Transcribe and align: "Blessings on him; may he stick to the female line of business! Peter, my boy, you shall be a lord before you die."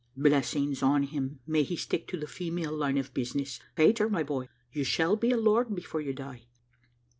"Blessings 0.17 0.81
on 0.81 1.03
him; 1.03 1.41
may 1.45 1.61
he 1.61 1.75
stick 1.75 2.07
to 2.07 2.17
the 2.17 2.25
female 2.25 2.71
line 2.75 2.97
of 2.97 3.13
business! 3.13 3.59
Peter, 3.75 4.09
my 4.09 4.23
boy, 4.23 4.49
you 4.71 4.83
shall 4.83 5.15
be 5.15 5.29
a 5.29 5.37
lord 5.37 5.75
before 5.75 6.01
you 6.01 6.11
die." 6.11 6.47